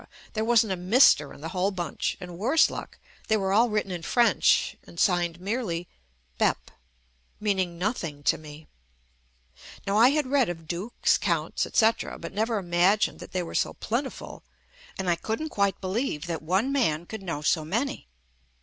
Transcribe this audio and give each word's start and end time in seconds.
there 0.33 0.43
wasn't 0.43 0.73
a 0.73 0.75
Mister 0.75 1.31
in 1.31 1.41
the 1.41 1.49
whole 1.49 1.69
bunch, 1.69 2.17
and 2.19 2.35
worse 2.39 2.61
JUST 2.61 2.69
ME 2.71 2.75
luck 2.75 2.99
they 3.27 3.37
were 3.37 3.53
all 3.53 3.69
written 3.69 3.91
in 3.91 4.01
French 4.01 4.75
and 4.87 4.99
signed 4.99 5.39
merely 5.39 5.87
"Bep," 6.39 6.71
meaning 7.39 7.77
nothing 7.77 8.23
to 8.23 8.39
me. 8.39 8.67
Now 9.85 9.97
I 9.97 10.09
had 10.09 10.25
read 10.25 10.49
of 10.49 10.67
dukes, 10.67 11.19
counts, 11.19 11.67
etc., 11.67 12.17
but 12.17 12.33
never 12.33 12.57
imagined 12.57 13.19
that 13.19 13.31
they 13.31 13.43
were 13.43 13.53
so 13.53 13.75
plentiful, 13.75 14.43
and 14.97 15.07
I 15.07 15.15
couldn't 15.15 15.49
quite 15.49 15.79
believe 15.79 16.25
that 16.25 16.41
one 16.41 16.71
man 16.71 17.05
could 17.05 17.21
know 17.21 17.43
so 17.43 17.63
many. 17.63 18.07